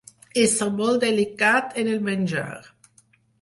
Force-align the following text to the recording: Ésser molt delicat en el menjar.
Ésser 0.43 0.67
molt 0.77 0.97
delicat 1.03 1.77
en 1.83 1.93
el 1.93 2.01
menjar. 2.09 2.49